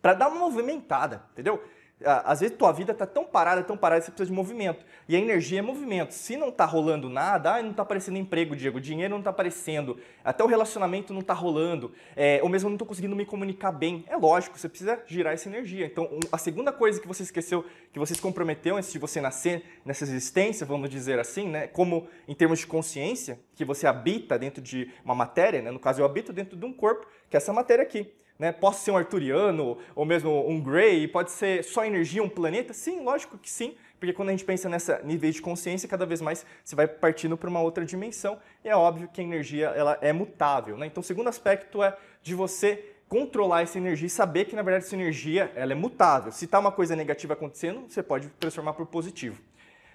Para 0.00 0.14
dar 0.14 0.28
uma 0.28 0.38
movimentada, 0.38 1.22
entendeu? 1.32 1.62
Às 2.04 2.40
vezes 2.40 2.56
tua 2.56 2.72
vida 2.72 2.92
está 2.92 3.06
tão 3.06 3.24
parada, 3.24 3.62
tão 3.62 3.76
parada, 3.76 4.02
você 4.02 4.10
precisa 4.10 4.28
de 4.28 4.36
movimento. 4.36 4.84
E 5.08 5.16
a 5.16 5.18
energia 5.18 5.60
é 5.60 5.62
movimento. 5.62 6.12
Se 6.12 6.36
não 6.36 6.50
está 6.50 6.66
rolando 6.66 7.08
nada, 7.08 7.54
ah, 7.54 7.62
não 7.62 7.70
está 7.70 7.82
aparecendo 7.82 8.18
emprego, 8.18 8.54
Diego, 8.54 8.78
dinheiro 8.78 9.12
não 9.12 9.20
está 9.20 9.30
aparecendo, 9.30 9.98
até 10.22 10.44
o 10.44 10.46
relacionamento 10.46 11.14
não 11.14 11.20
está 11.20 11.32
rolando, 11.32 11.92
é, 12.14 12.40
ou 12.42 12.48
mesmo 12.50 12.68
não 12.68 12.74
estou 12.74 12.86
conseguindo 12.86 13.16
me 13.16 13.24
comunicar 13.24 13.72
bem. 13.72 14.04
É 14.08 14.16
lógico, 14.16 14.58
você 14.58 14.68
precisa 14.68 15.00
girar 15.06 15.32
essa 15.32 15.48
energia. 15.48 15.86
Então, 15.86 16.20
a 16.30 16.36
segunda 16.36 16.70
coisa 16.70 17.00
que 17.00 17.08
você 17.08 17.22
esqueceu, 17.22 17.64
que 17.92 17.98
você 17.98 18.14
se 18.14 18.20
comprometeu 18.20 18.76
antes 18.76 18.92
de 18.92 18.98
você 18.98 19.20
nascer 19.20 19.64
nessa 19.84 20.04
existência, 20.04 20.66
vamos 20.66 20.90
dizer 20.90 21.18
assim, 21.18 21.48
né, 21.48 21.66
como 21.66 22.08
em 22.28 22.34
termos 22.34 22.58
de 22.58 22.66
consciência, 22.66 23.40
que 23.54 23.64
você 23.64 23.86
habita 23.86 24.38
dentro 24.38 24.60
de 24.60 24.92
uma 25.02 25.14
matéria, 25.14 25.62
né, 25.62 25.70
no 25.70 25.80
caso 25.80 26.02
eu 26.02 26.04
habito 26.04 26.30
dentro 26.30 26.58
de 26.58 26.66
um 26.66 26.74
corpo, 26.74 27.06
que 27.30 27.36
é 27.36 27.38
essa 27.38 27.54
matéria 27.54 27.82
aqui. 27.82 28.12
Né? 28.38 28.52
Posso 28.52 28.84
ser 28.84 28.90
um 28.90 28.96
arturiano 28.96 29.78
ou 29.94 30.04
mesmo 30.04 30.48
um 30.48 30.60
Grey? 30.60 31.08
Pode 31.08 31.30
ser 31.30 31.64
só 31.64 31.84
energia, 31.84 32.22
um 32.22 32.28
planeta? 32.28 32.72
Sim, 32.72 33.02
lógico 33.02 33.38
que 33.38 33.50
sim, 33.50 33.74
porque 33.98 34.12
quando 34.12 34.28
a 34.28 34.32
gente 34.32 34.44
pensa 34.44 34.68
nessa 34.68 35.00
nível 35.02 35.30
de 35.30 35.40
consciência, 35.40 35.88
cada 35.88 36.04
vez 36.04 36.20
mais 36.20 36.44
você 36.62 36.76
vai 36.76 36.86
partindo 36.86 37.36
para 37.36 37.48
uma 37.48 37.60
outra 37.60 37.84
dimensão 37.84 38.38
e 38.64 38.68
é 38.68 38.76
óbvio 38.76 39.08
que 39.08 39.20
a 39.20 39.24
energia 39.24 39.68
ela 39.68 39.98
é 40.00 40.12
mutável. 40.12 40.76
Né? 40.76 40.86
Então, 40.86 41.00
o 41.00 41.04
segundo 41.04 41.28
aspecto 41.28 41.82
é 41.82 41.96
de 42.22 42.34
você 42.34 42.92
controlar 43.08 43.62
essa 43.62 43.78
energia 43.78 44.06
e 44.06 44.10
saber 44.10 44.46
que, 44.46 44.56
na 44.56 44.62
verdade, 44.62 44.84
essa 44.84 44.94
energia 44.94 45.50
ela 45.54 45.72
é 45.72 45.74
mutável. 45.74 46.32
Se 46.32 46.44
está 46.44 46.58
uma 46.58 46.72
coisa 46.72 46.96
negativa 46.96 47.34
acontecendo, 47.34 47.88
você 47.88 48.02
pode 48.02 48.28
transformar 48.40 48.72
por 48.74 48.86
positivo. 48.86 49.40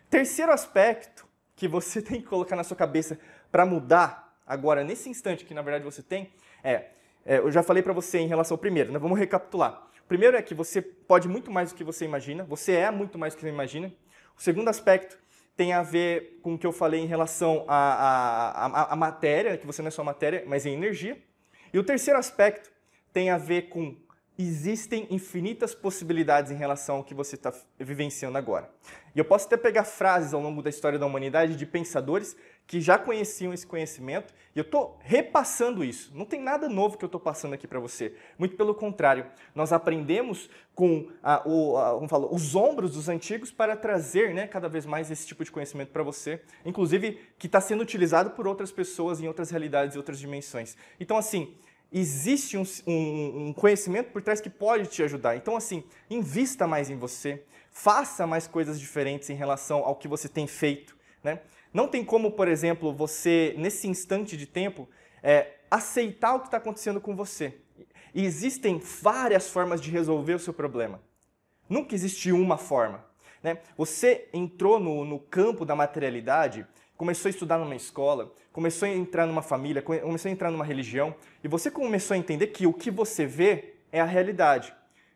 Terceiro 0.10 0.51
aspecto 0.51 1.25
que 1.55 1.67
você 1.67 2.01
tem 2.03 2.21
que 2.21 2.27
colocar 2.27 2.55
na 2.55 2.63
sua 2.63 2.77
cabeça 2.77 3.19
para 3.51 3.65
mudar 3.65 4.36
agora, 4.48 4.83
nesse 4.83 5.10
instante 5.10 5.45
que, 5.45 5.53
na 5.53 5.62
verdade, 5.62 5.83
você 5.83 6.01
tem, 6.01 6.31
é 6.63 6.86
é, 7.25 7.38
eu 7.38 7.51
já 7.51 7.62
falei 7.63 7.84
para 7.84 7.94
você 7.94 8.20
em 8.20 8.28
relação 8.28 8.56
ao 8.56 8.60
primeiro, 8.60 8.92
né? 8.92 9.00
vamos 9.00 9.18
recapitular. 9.18 9.88
O 10.04 10.08
primeiro 10.08 10.36
é 10.36 10.42
que 10.42 10.54
você 10.54 10.82
pode 10.82 11.28
muito 11.28 11.50
mais 11.51 11.72
do 11.72 11.75
que 11.75 11.84
você 11.84 12.06
imagina, 12.06 12.44
você 12.44 12.74
é 12.74 12.92
muito 12.92 13.18
mais 13.18 13.34
do 13.34 13.38
que 13.38 13.44
você 13.44 13.50
imagina. 13.50 13.94
O 14.38 14.42
segundo 14.42 14.68
aspecto 14.70 15.18
tem 15.56 15.74
a 15.74 15.84
ver 15.84 16.40
com 16.42 16.56
o 16.56 16.58
que 16.58 16.66
eu 16.66 16.72
falei 16.72 17.00
em 17.01 17.06
relação 17.06 17.66
à, 17.68 18.96
matéria, 18.98 19.58
que 19.58 19.66
você 19.66 19.82
não 19.82 19.90
é 19.90 19.92
só 19.92 20.04
matéria, 20.04 20.44
mas 20.48 20.66
é 20.66 20.70
energia. 20.70 21.22
E 21.74 21.80
o 21.80 21.84
terceiro 21.84 22.20
aspecto 22.20 22.72
tem 23.13 23.30
a 23.30 23.38
ver 23.38 23.70
com 23.70 23.96
existem 24.38 25.08
infinitas 25.12 25.75
possibilidades 25.75 26.51
em 26.51 26.56
relação 26.56 26.98
ao 26.98 27.04
que 27.04 27.13
você 27.13 27.36
está 27.36 27.54
vivenciando 27.80 28.38
agora. 28.38 28.70
E 29.13 29.20
eu 29.20 29.25
posso 29.25 29.46
até 29.46 29.58
pegar 29.58 29.84
frases 29.84 30.34
ao 30.34 30.42
longo 30.42 30.62
da 30.62 30.70
história 30.70 30.98
da 30.98 31.06
humanidade 31.06 31.56
de 31.56 31.66
pensadores 31.66 32.36
que 32.72 32.80
já 32.80 32.98
conheciam 32.98 33.54
esse 33.54 33.68
conhecimento 33.68 34.34
e 34.56 34.58
eu 34.58 34.62
estou 34.62 34.98
repassando 35.01 35.84
isso. 35.84 36.10
Não 36.16 36.24
tem 36.24 36.40
nada 36.40 36.70
novo 36.70 36.98
que 36.98 37.04
eu 37.04 37.08
estou 37.08 37.20
passando 37.20 37.51
aqui 37.51 37.68
para 37.68 37.82
você. 37.82 38.13
Muito 38.40 38.56
pelo 38.56 38.74
contrário, 38.74 39.25
nós 39.54 39.74
aprendemos 39.74 40.50
com 40.74 41.10
a, 41.22 41.46
o, 41.46 41.75
a, 41.75 42.08
falar, 42.08 42.34
os 42.34 42.56
ombros 42.56 42.94
dos 42.94 43.10
antigos 43.10 43.51
para 43.51 43.75
trazer 43.75 44.34
né, 44.34 44.48
cada 44.48 44.70
vez 44.70 44.86
mais 44.86 45.12
esse 45.12 45.28
tipo 45.28 45.44
de 45.44 45.51
conhecimento 45.51 45.92
para 45.92 46.01
você, 46.01 46.42
inclusive 46.66 47.20
que 47.38 47.46
está 47.46 47.60
sendo 47.60 47.82
utilizado 47.82 48.30
por 48.30 48.48
outras 48.48 48.72
pessoas 48.72 49.20
em 49.20 49.28
outras 49.28 49.50
realidades 49.50 49.96
e 49.96 49.98
outras 49.98 50.18
dimensões. 50.18 50.78
Então, 50.98 51.18
assim, 51.18 51.54
existe 51.92 52.58
um, 52.58 52.63
um, 52.88 53.48
um, 53.48 53.54
conhecimento 53.54 54.13
por 54.13 54.22
trás 54.22 54.40
que 54.40 54.50
pode 54.50 54.88
te 54.88 55.04
ajudar. 55.04 55.36
Então, 55.36 55.58
assim, 55.58 55.84
invista 56.10 56.66
mais 56.66 56.90
em 56.90 56.96
você, 56.96 57.44
faça 57.70 58.25
mais 58.25 58.48
coisas 58.48 58.80
diferentes 58.80 59.30
em 59.30 59.36
relação 59.36 59.80
ao 59.80 59.98
que 59.98 60.08
você 60.08 60.30
tem 60.30 60.48
feito. 60.48 61.01
Né? 61.22 61.40
Não 61.74 61.88
tem 61.88 62.04
como, 62.04 62.32
por 62.32 62.48
exemplo, 62.48 62.94
você, 62.94 63.56
nesse 63.58 63.88
instante 63.88 64.36
de 64.36 64.46
tempo, 64.46 64.88
é, 65.24 65.56
aceitar 65.70 66.36
o 66.36 66.40
que 66.40 66.48
está 66.48 66.58
acontecendo 66.58 67.00
com 67.00 67.16
você. 67.16 67.58
E 68.13 68.25
existem 68.25 68.80
várias 68.80 69.50
formas 69.50 69.80
de 69.80 69.90
resolver 69.90 70.34
o 70.34 70.40
seu 70.40 70.54
problema. 70.54 71.01
Nunca 71.70 71.96
existe 71.96 72.32
uma 72.32 72.58
forma. 72.58 73.06
Né? 73.42 73.60
Você 73.78 74.28
entrou 74.34 74.80
no, 74.80 75.06
no 75.06 75.20
campo 75.20 75.66
da 75.66 75.75
materialidade 75.75 76.68
começou 77.01 77.30
a 77.30 77.32
estudar 77.32 77.58
numa 77.58 77.75
escola, 77.75 78.32
começou 78.54 78.88
a 78.88 78.92
entrar 78.92 79.25
numa 79.25 79.42
família, 79.42 79.82
começou 79.82 80.30
a 80.30 80.32
entrar 80.32 80.51
numa 80.51 80.63
religião, 80.63 81.16
e 81.44 81.48
você 81.48 81.72
começou 81.72 82.13
a 82.13 82.18
entender 82.20 82.46
que 82.46 82.68
o 82.68 82.74
que 82.74 82.92
você 82.92 83.25
vê 83.25 83.74
é 83.92 84.00
a 84.00 84.06
realidade. 84.06 84.72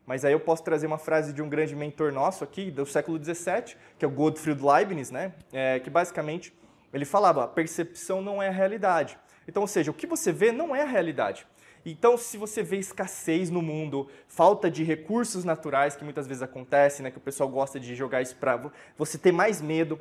Mas 0.05 0.23
aí 0.23 0.33
eu 0.33 0.39
posso 0.39 0.63
trazer 0.63 0.85
uma 0.85 0.97
frase 0.97 1.33
de 1.33 1.41
um 1.41 1.49
grande 1.49 1.75
mentor 1.75 2.11
nosso 2.11 2.43
aqui, 2.43 2.69
do 2.69 2.85
século 2.85 3.21
XVII, 3.21 3.75
que 3.97 4.05
é 4.05 4.07
o 4.07 4.11
Gottfried 4.11 4.61
Leibniz, 4.61 5.09
né? 5.09 5.33
É, 5.51 5.79
que 5.79 5.89
basicamente 5.89 6.53
ele 6.93 7.05
falava, 7.05 7.43
a 7.43 7.47
percepção 7.47 8.21
não 8.21 8.41
é 8.41 8.47
a 8.47 8.51
realidade. 8.51 9.17
Então, 9.47 9.61
ou 9.63 9.67
seja, 9.67 9.91
o 9.91 9.93
que 9.93 10.07
você 10.07 10.31
vê 10.31 10.51
não 10.51 10.75
é 10.75 10.81
a 10.81 10.85
realidade. 10.85 11.45
Então, 11.85 12.17
se 12.17 12.35
você 12.35 12.63
vê 12.63 12.77
escassez 12.77 13.51
no 13.51 13.61
mundo, 13.61 14.09
falta 14.27 14.71
de 14.71 14.83
recursos 14.83 15.43
naturais, 15.43 15.95
que 15.95 16.03
muitas 16.03 16.25
vezes 16.25 16.41
acontece, 16.41 17.03
né, 17.03 17.11
que 17.11 17.17
o 17.17 17.21
pessoal 17.21 17.47
gosta 17.47 17.79
de 17.79 17.93
jogar 17.95 18.21
isso 18.21 18.35
para 18.37 18.71
você 18.97 19.17
ter 19.19 19.31
mais 19.31 19.61
medo, 19.61 19.99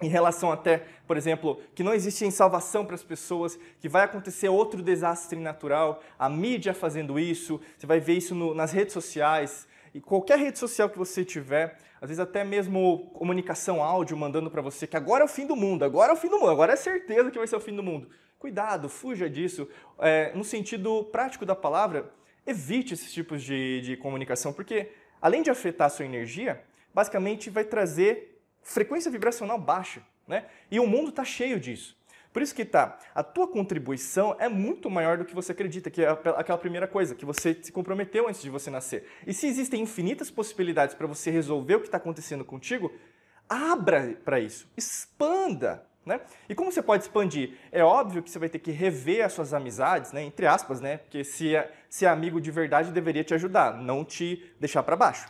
em 0.00 0.08
relação 0.08 0.50
até, 0.50 0.84
por 1.06 1.16
exemplo, 1.16 1.60
que 1.74 1.82
não 1.82 1.92
existe 1.92 2.28
salvação 2.30 2.84
para 2.84 2.94
as 2.94 3.02
pessoas, 3.02 3.58
que 3.80 3.88
vai 3.88 4.04
acontecer 4.04 4.48
outro 4.48 4.82
desastre 4.82 5.38
natural, 5.38 6.02
a 6.18 6.28
mídia 6.28 6.72
fazendo 6.72 7.18
isso, 7.18 7.60
você 7.76 7.86
vai 7.86 8.00
ver 8.00 8.14
isso 8.14 8.34
no, 8.34 8.54
nas 8.54 8.72
redes 8.72 8.92
sociais, 8.92 9.68
e 9.92 10.00
qualquer 10.00 10.38
rede 10.38 10.58
social 10.58 10.88
que 10.88 10.96
você 10.96 11.24
tiver, 11.24 11.76
às 12.00 12.08
vezes 12.08 12.20
até 12.20 12.44
mesmo 12.44 13.10
comunicação 13.12 13.82
áudio 13.82 14.16
mandando 14.16 14.50
para 14.50 14.62
você 14.62 14.86
que 14.86 14.96
agora 14.96 15.22
é 15.22 15.24
o 15.24 15.28
fim 15.28 15.46
do 15.46 15.56
mundo, 15.56 15.84
agora 15.84 16.12
é 16.12 16.14
o 16.14 16.16
fim 16.16 16.28
do 16.28 16.38
mundo, 16.38 16.50
agora 16.50 16.72
é 16.72 16.76
certeza 16.76 17.30
que 17.30 17.38
vai 17.38 17.46
ser 17.46 17.56
o 17.56 17.60
fim 17.60 17.74
do 17.74 17.82
mundo. 17.82 18.08
Cuidado, 18.38 18.88
fuja 18.88 19.28
disso. 19.28 19.68
É, 19.98 20.32
no 20.34 20.44
sentido 20.44 21.04
prático 21.04 21.44
da 21.44 21.54
palavra, 21.54 22.10
evite 22.46 22.94
esses 22.94 23.12
tipos 23.12 23.42
de, 23.42 23.80
de 23.82 23.96
comunicação, 23.96 24.52
porque 24.52 24.92
além 25.20 25.42
de 25.42 25.50
afetar 25.50 25.88
a 25.88 25.90
sua 25.90 26.06
energia, 26.06 26.62
basicamente 26.94 27.50
vai 27.50 27.64
trazer 27.64 28.39
frequência 28.62 29.10
vibracional 29.10 29.58
baixa, 29.58 30.02
né? 30.26 30.46
E 30.70 30.78
o 30.78 30.86
mundo 30.86 31.10
está 31.10 31.24
cheio 31.24 31.58
disso. 31.58 31.98
Por 32.32 32.42
isso 32.42 32.54
que 32.54 32.64
tá, 32.64 32.96
a 33.12 33.24
tua 33.24 33.48
contribuição 33.48 34.36
é 34.38 34.48
muito 34.48 34.88
maior 34.88 35.18
do 35.18 35.24
que 35.24 35.34
você 35.34 35.50
acredita, 35.50 35.90
que 35.90 36.02
é 36.02 36.08
aquela 36.08 36.58
primeira 36.58 36.86
coisa, 36.86 37.14
que 37.14 37.24
você 37.24 37.58
se 37.60 37.72
comprometeu 37.72 38.28
antes 38.28 38.40
de 38.40 38.48
você 38.48 38.70
nascer. 38.70 39.04
E 39.26 39.34
se 39.34 39.48
existem 39.48 39.82
infinitas 39.82 40.30
possibilidades 40.30 40.94
para 40.94 41.08
você 41.08 41.30
resolver 41.30 41.74
o 41.74 41.80
que 41.80 41.86
está 41.86 41.96
acontecendo 41.96 42.44
contigo, 42.44 42.92
abra 43.48 44.16
para 44.24 44.38
isso, 44.38 44.70
expanda. 44.76 45.84
Né? 46.06 46.20
E 46.48 46.54
como 46.54 46.70
você 46.70 46.80
pode 46.80 47.02
expandir? 47.02 47.58
É 47.72 47.82
óbvio 47.82 48.22
que 48.22 48.30
você 48.30 48.38
vai 48.38 48.48
ter 48.48 48.60
que 48.60 48.70
rever 48.70 49.24
as 49.24 49.32
suas 49.32 49.52
amizades, 49.52 50.12
né? 50.12 50.22
entre 50.22 50.46
aspas, 50.46 50.80
né? 50.80 50.98
porque 50.98 51.24
se 51.24 51.54
é, 51.54 51.72
se 51.90 52.06
é 52.06 52.08
amigo 52.08 52.40
de 52.40 52.50
verdade 52.52 52.92
deveria 52.92 53.24
te 53.24 53.34
ajudar, 53.34 53.74
não 53.74 54.04
te 54.04 54.54
deixar 54.58 54.84
para 54.84 54.96
baixo. 54.96 55.28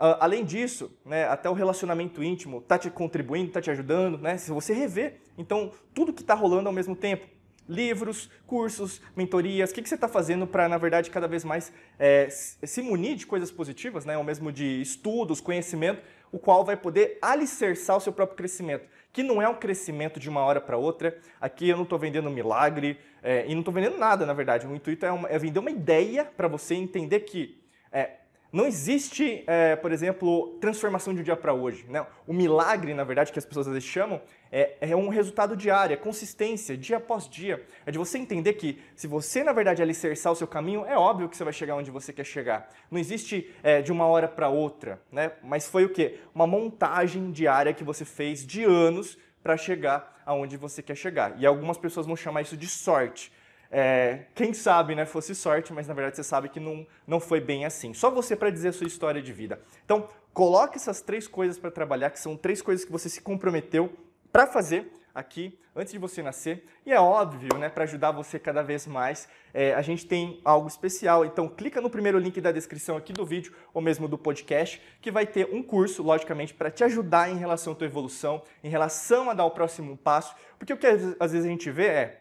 Uh, 0.00 0.16
além 0.18 0.46
disso, 0.46 0.90
né, 1.04 1.28
até 1.28 1.50
o 1.50 1.52
relacionamento 1.52 2.24
íntimo 2.24 2.60
está 2.60 2.78
te 2.78 2.88
contribuindo, 2.88 3.48
está 3.48 3.60
te 3.60 3.70
ajudando, 3.70 4.16
né? 4.16 4.38
Se 4.38 4.50
você 4.50 4.72
rever, 4.72 5.20
então, 5.36 5.72
tudo 5.92 6.10
que 6.10 6.22
está 6.22 6.32
rolando 6.32 6.70
ao 6.70 6.72
mesmo 6.72 6.96
tempo. 6.96 7.26
Livros, 7.68 8.30
cursos, 8.46 9.02
mentorias, 9.14 9.70
o 9.70 9.74
que, 9.74 9.82
que 9.82 9.88
você 9.90 9.96
está 9.96 10.08
fazendo 10.08 10.46
para, 10.46 10.70
na 10.70 10.78
verdade, 10.78 11.10
cada 11.10 11.28
vez 11.28 11.44
mais 11.44 11.70
é, 11.98 12.28
se 12.30 12.80
munir 12.80 13.14
de 13.14 13.26
coisas 13.26 13.50
positivas, 13.50 14.06
né? 14.06 14.16
ou 14.16 14.24
mesmo 14.24 14.50
de 14.50 14.80
estudos, 14.80 15.38
conhecimento, 15.38 16.02
o 16.32 16.38
qual 16.38 16.64
vai 16.64 16.78
poder 16.78 17.18
alicerçar 17.20 17.98
o 17.98 18.00
seu 18.00 18.12
próprio 18.12 18.38
crescimento, 18.38 18.88
que 19.12 19.22
não 19.22 19.42
é 19.42 19.48
um 19.48 19.54
crescimento 19.54 20.18
de 20.18 20.30
uma 20.30 20.40
hora 20.40 20.62
para 20.62 20.78
outra. 20.78 21.16
Aqui 21.38 21.68
eu 21.68 21.76
não 21.76 21.84
estou 21.84 21.98
vendendo 21.98 22.30
milagre 22.30 22.98
é, 23.22 23.44
e 23.46 23.52
não 23.52 23.60
estou 23.60 23.74
vendendo 23.74 23.98
nada, 23.98 24.24
na 24.24 24.32
verdade. 24.32 24.66
O 24.66 24.74
intuito 24.74 25.04
é, 25.04 25.12
uma, 25.12 25.28
é 25.28 25.38
vender 25.38 25.58
uma 25.58 25.70
ideia 25.70 26.24
para 26.24 26.48
você 26.48 26.74
entender 26.74 27.20
que 27.20 27.60
é, 27.92 28.19
não 28.52 28.66
existe, 28.66 29.44
é, 29.46 29.76
por 29.76 29.92
exemplo, 29.92 30.58
transformação 30.60 31.14
de 31.14 31.20
um 31.20 31.22
dia 31.22 31.36
para 31.36 31.52
hoje. 31.52 31.86
Né? 31.88 32.04
O 32.26 32.32
milagre, 32.32 32.92
na 32.94 33.04
verdade, 33.04 33.32
que 33.32 33.38
as 33.38 33.44
pessoas 33.44 33.68
às 33.68 33.74
vezes 33.74 33.88
chamam, 33.88 34.20
é, 34.50 34.76
é, 34.80 34.96
um 34.96 35.08
resultado 35.08 35.56
diário, 35.56 35.94
é 35.94 35.96
consistência, 35.96 36.76
dia 36.76 36.96
após 36.96 37.28
dia. 37.28 37.64
É 37.86 37.92
de 37.92 37.98
você 37.98 38.18
entender 38.18 38.54
que 38.54 38.80
se 38.96 39.06
você, 39.06 39.44
na 39.44 39.52
verdade, 39.52 39.80
alicerçar 39.82 40.32
o 40.32 40.36
seu 40.36 40.48
caminho, 40.48 40.84
é 40.84 40.96
óbvio 40.98 41.28
que 41.28 41.36
você 41.36 41.44
vai 41.44 41.52
chegar 41.52 41.76
onde 41.76 41.90
você 41.90 42.12
quer 42.12 42.24
chegar. 42.24 42.68
Não 42.90 42.98
existe 42.98 43.54
é, 43.62 43.80
de 43.80 43.92
uma 43.92 44.06
hora 44.06 44.26
para 44.26 44.48
outra, 44.48 45.00
né? 45.12 45.32
mas 45.42 45.68
foi 45.68 45.84
o 45.84 45.90
quê? 45.90 46.18
Uma 46.34 46.46
montagem 46.46 47.30
diária 47.30 47.72
que 47.72 47.84
você 47.84 48.04
fez 48.04 48.44
de 48.44 48.64
anos 48.64 49.16
para 49.42 49.56
chegar 49.56 50.20
aonde 50.26 50.56
você 50.56 50.82
quer 50.82 50.96
chegar. 50.96 51.34
E 51.38 51.46
algumas 51.46 51.78
pessoas 51.78 52.06
vão 52.06 52.16
chamar 52.16 52.42
isso 52.42 52.56
de 52.56 52.66
sorte. 52.66 53.32
É, 53.70 54.24
quem 54.34 54.52
sabe, 54.52 54.94
né, 54.96 55.06
fosse 55.06 55.34
sorte, 55.34 55.72
mas 55.72 55.86
na 55.86 55.94
verdade 55.94 56.16
você 56.16 56.24
sabe 56.24 56.48
que 56.48 56.58
não, 56.58 56.84
não 57.06 57.20
foi 57.20 57.40
bem 57.40 57.64
assim. 57.64 57.94
Só 57.94 58.10
você 58.10 58.34
para 58.34 58.50
dizer 58.50 58.68
a 58.68 58.72
sua 58.72 58.86
história 58.86 59.22
de 59.22 59.32
vida. 59.32 59.60
Então, 59.84 60.08
coloque 60.32 60.76
essas 60.76 61.00
três 61.00 61.28
coisas 61.28 61.58
para 61.58 61.70
trabalhar, 61.70 62.10
que 62.10 62.18
são 62.18 62.36
três 62.36 62.60
coisas 62.60 62.84
que 62.84 62.90
você 62.90 63.08
se 63.08 63.20
comprometeu 63.20 63.92
para 64.32 64.46
fazer 64.46 64.92
aqui 65.14 65.58
antes 65.74 65.92
de 65.92 65.98
você 65.98 66.22
nascer. 66.22 66.64
E 66.84 66.92
é 66.92 67.00
óbvio, 67.00 67.56
né, 67.58 67.68
para 67.68 67.84
ajudar 67.84 68.10
você 68.10 68.38
cada 68.38 68.62
vez 68.62 68.86
mais, 68.86 69.28
é, 69.54 69.72
a 69.74 69.82
gente 69.82 70.04
tem 70.06 70.40
algo 70.44 70.66
especial. 70.66 71.24
Então, 71.24 71.48
clica 71.48 71.80
no 71.80 71.88
primeiro 71.90 72.18
link 72.18 72.40
da 72.40 72.50
descrição 72.50 72.96
aqui 72.96 73.12
do 73.12 73.24
vídeo 73.24 73.52
ou 73.72 73.80
mesmo 73.80 74.08
do 74.08 74.18
podcast, 74.18 74.82
que 75.00 75.10
vai 75.12 75.26
ter 75.26 75.48
um 75.52 75.62
curso, 75.62 76.02
logicamente, 76.02 76.54
para 76.54 76.70
te 76.70 76.82
ajudar 76.82 77.30
em 77.30 77.36
relação 77.36 77.72
à 77.72 77.76
tua 77.76 77.86
evolução, 77.86 78.42
em 78.64 78.68
relação 78.68 79.30
a 79.30 79.34
dar 79.34 79.44
o 79.44 79.50
próximo 79.52 79.96
passo. 79.96 80.34
Porque 80.58 80.72
o 80.72 80.76
que 80.76 80.86
às 80.86 81.32
vezes 81.32 81.46
a 81.46 81.48
gente 81.48 81.70
vê 81.70 81.86
é 81.86 82.20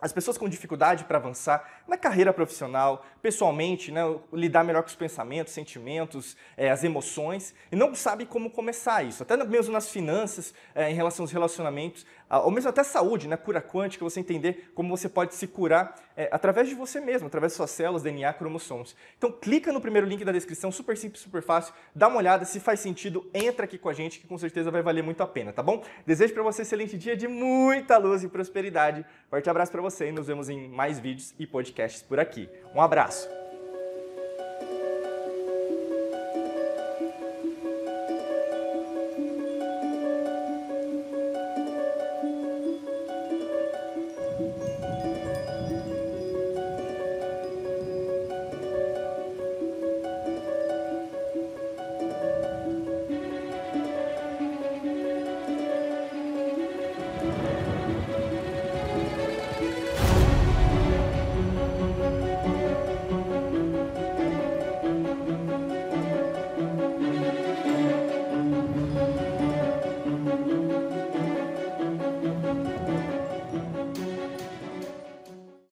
as 0.00 0.12
pessoas 0.12 0.36
com 0.36 0.48
dificuldade 0.48 1.04
para 1.04 1.16
avançar 1.16 1.82
na 1.88 1.96
carreira 1.96 2.32
profissional, 2.32 3.04
pessoalmente, 3.22 3.90
né, 3.90 4.02
lidar 4.32 4.62
melhor 4.62 4.82
com 4.82 4.88
os 4.88 4.94
pensamentos, 4.94 5.52
sentimentos, 5.52 6.36
é, 6.56 6.70
as 6.70 6.84
emoções, 6.84 7.54
e 7.72 7.76
não 7.76 7.94
sabe 7.94 8.26
como 8.26 8.50
começar 8.50 9.02
isso. 9.02 9.22
Até 9.22 9.36
mesmo 9.36 9.72
nas 9.72 9.88
finanças, 9.90 10.52
é, 10.74 10.90
em 10.90 10.94
relação 10.94 11.24
aos 11.24 11.32
relacionamentos, 11.32 12.04
ou 12.28 12.50
mesmo 12.50 12.68
até 12.68 12.82
saúde, 12.82 13.28
né, 13.28 13.36
cura 13.36 13.60
quântica, 13.60 14.04
você 14.04 14.20
entender 14.20 14.70
como 14.74 14.88
você 14.88 15.08
pode 15.08 15.34
se 15.34 15.46
curar 15.46 15.94
é, 16.16 16.28
através 16.32 16.68
de 16.68 16.74
você 16.74 17.00
mesmo, 17.00 17.26
através 17.28 17.52
de 17.52 17.56
suas 17.56 17.70
células, 17.70 18.02
DNA, 18.02 18.32
cromossomos. 18.32 18.96
Então 19.16 19.30
clica 19.30 19.72
no 19.72 19.80
primeiro 19.80 20.06
link 20.06 20.24
da 20.24 20.32
descrição, 20.32 20.72
super 20.72 20.96
simples, 20.96 21.22
super 21.22 21.42
fácil, 21.42 21.72
dá 21.94 22.08
uma 22.08 22.18
olhada, 22.18 22.44
se 22.44 22.58
faz 22.58 22.80
sentido, 22.80 23.28
entra 23.32 23.64
aqui 23.64 23.78
com 23.78 23.88
a 23.88 23.92
gente, 23.92 24.18
que 24.18 24.26
com 24.26 24.36
certeza 24.38 24.70
vai 24.70 24.82
valer 24.82 25.02
muito 25.02 25.22
a 25.22 25.26
pena, 25.26 25.52
tá 25.52 25.62
bom? 25.62 25.82
Desejo 26.04 26.34
para 26.34 26.42
você 26.42 26.62
um 26.62 26.64
excelente 26.64 26.98
dia 26.98 27.16
de 27.16 27.28
muita 27.28 27.96
luz 27.98 28.24
e 28.24 28.28
prosperidade. 28.28 29.04
Forte 29.30 29.48
abraço 29.48 29.70
para 29.70 29.82
você 29.82 30.08
e 30.08 30.12
nos 30.12 30.26
vemos 30.26 30.48
em 30.48 30.68
mais 30.68 30.98
vídeos 30.98 31.34
e 31.38 31.46
podcasts 31.46 32.02
por 32.02 32.18
aqui. 32.18 32.48
Um 32.74 32.80
abraço! 32.80 33.45